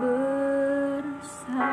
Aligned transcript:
bersandar 0.00 1.69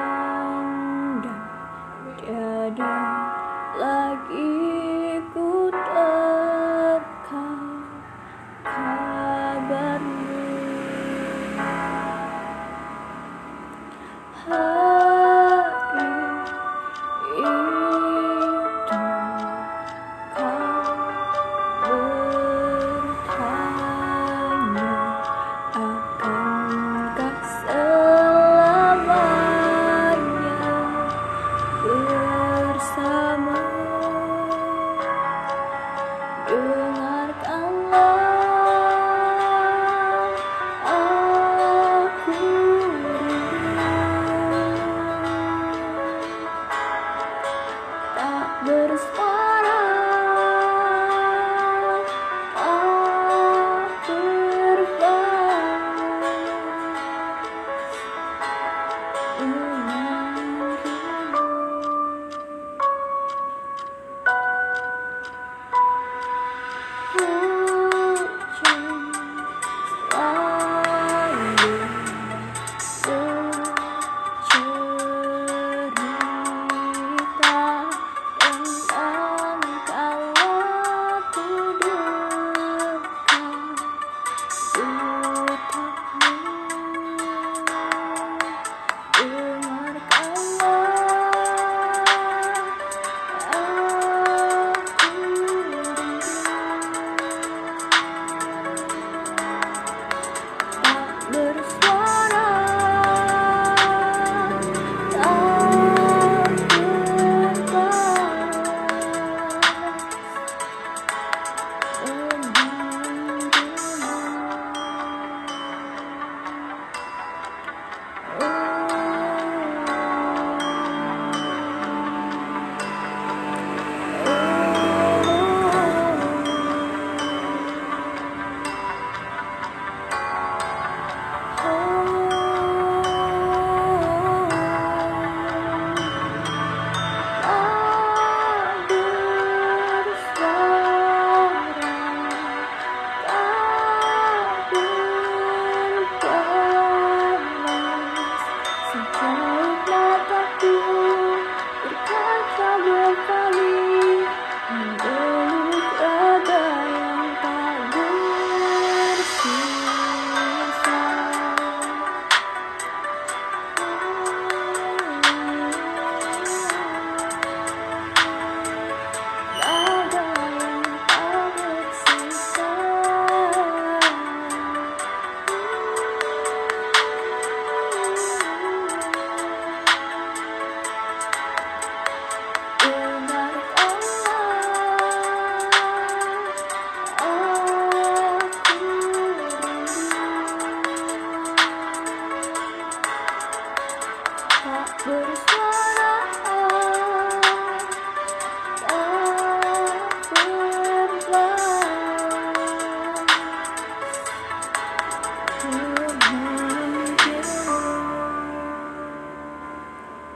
understand. 195.28 195.67